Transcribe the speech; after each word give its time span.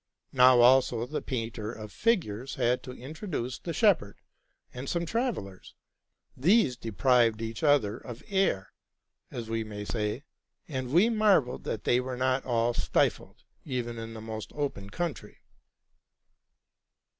Now 0.33 0.61
also 0.61 1.05
the 1.05 1.21
painter 1.21 1.71
of 1.71 1.91
figures 1.91 2.55
had 2.55 2.81
to 2.81 2.91
introduce 2.91 3.59
the 3.59 3.71
shepherd 3.71 4.19
and 4.73 4.89
some 4.89 5.05
travellers: 5.05 5.75
these 6.35 6.75
deprived 6.75 7.39
each 7.39 7.61
other 7.61 7.97
of 7.97 8.23
air, 8.27 8.71
as 9.29 9.47
we 9.47 9.63
may 9.63 9.85
say; 9.85 10.23
and 10.67 10.91
we 10.91 11.09
marvelled 11.09 11.65
that 11.65 11.83
they 11.83 11.99
were 11.99 12.17
not 12.17 12.43
all 12.45 12.73
stifled, 12.73 13.43
even 13.63 13.99
in 13.99 14.15
the 14.15 14.21
most 14.21 14.51
open 14.55 14.89
country. 14.89 15.37